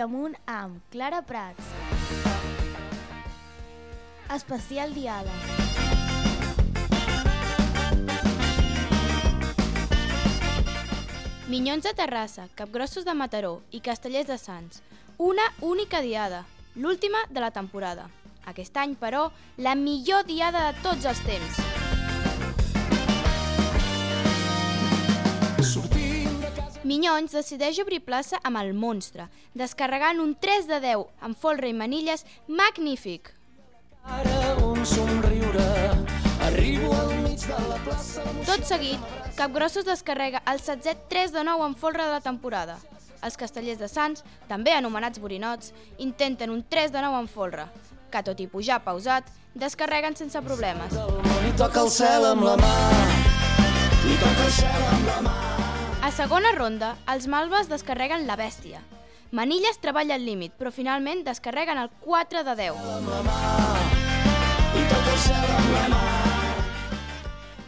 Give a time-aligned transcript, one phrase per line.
[0.00, 1.72] Amunt amb Clara Prats.
[4.34, 5.56] Especial diàleg.
[11.48, 14.82] Minyons de Terrassa, Capgrossos de Mataró i Castellers de Sants.
[15.16, 16.44] Una única diada,
[16.76, 18.10] l'última de la temporada.
[18.46, 21.77] Aquest any, però, la millor diada de tots els temps.
[26.88, 31.74] Minyons decideix obrir plaça amb el monstre, descarregant un 3 de 10 amb folre i
[31.76, 33.28] manilles magnífic.
[34.08, 35.66] Ara un somriure,
[36.46, 38.24] arribo al mig de la plaça.
[38.48, 42.78] Tot seguit, Capgrossos descarrega el setzet 3 de 9 en folre de la temporada.
[43.20, 47.66] Els castellers de Sants, també anomenats borinots, intenten un 3 de 9 en folre,
[48.08, 50.96] que tot i pujar pausat, descarreguen sense problemes.
[50.96, 52.74] I toca el cel amb la mà.
[54.08, 55.38] I toca el cel amb la mà.
[56.08, 58.78] A segona ronda, els malves descarreguen la bèstia.
[59.30, 62.78] Manilles treballa al límit, però finalment descarreguen el 4 de 10.
[64.78, 66.00] I toca el cel amb la mà.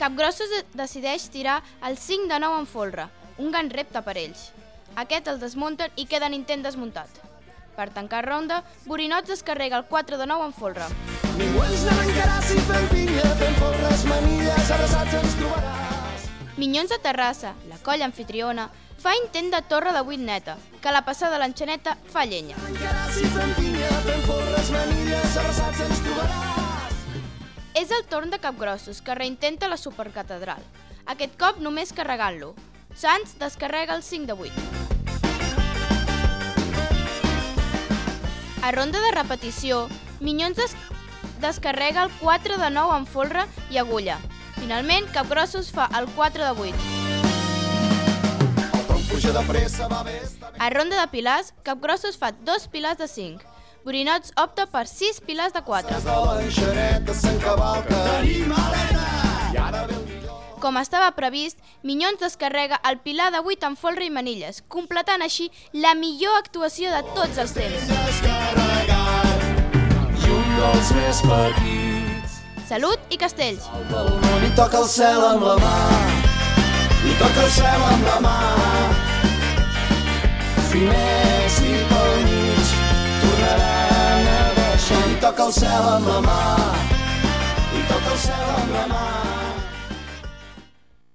[0.00, 4.52] Capgrossos de- decideix tirar el 5 de 9 en folre, un gran repte per ells.
[4.96, 7.10] Aquest el desmunten i queda en intent desmuntat.
[7.76, 10.88] Per tancar ronda, Borinots descarrega el 4 de 9 en folre.
[11.36, 15.79] Ningú ens n'arrencarà si fem pinya, fem folres, manilles, abraçats ens trobaràs.
[16.60, 18.66] Minyons de Terrassa, la colla anfitriona,
[19.00, 22.52] fa intent de torre de 8 neta, que la passada l'enxaneta fa llenya.
[27.72, 30.60] És el torn de Capgrossos, que reintenta la supercatedral.
[31.06, 32.52] Aquest cop només carregant-lo.
[32.92, 34.52] Sants descarrega el 5 de 8.
[38.60, 39.88] A ronda de repetició,
[40.20, 40.76] Minyons des
[41.40, 44.20] descarrega el 4 de 9 en folre i agulla.
[44.60, 46.74] Finalment, Capgrossos fa el 4 de 8.
[48.76, 50.58] El tronc puja de pressa, va bé, està bé.
[50.60, 53.40] A ronda de pilars, Capgrossos fa dos pilars de 5.
[53.84, 56.02] Borinots opta per 6 pilars de 4.
[56.04, 58.02] De l'enxaneta s'encavalca.
[58.10, 59.06] Tenim Helena!
[59.54, 60.36] I ara ve el millor.
[60.60, 65.48] Com estava previst, Minyons descarrega el pilar de 8 en folre i manilles, completant així
[65.72, 67.90] la millor actuació de tots els temps.
[70.20, 71.69] I un dels més petits.
[72.70, 73.64] Salut i castells!
[74.46, 75.70] i toca el cel amb la mà.
[77.02, 78.34] I toca el cel amb la mà.
[80.70, 82.70] Finers i pel mig
[83.24, 86.40] tornaran a baixar i toca el cel amb la mà.
[87.74, 89.39] I toca el cel amb la mà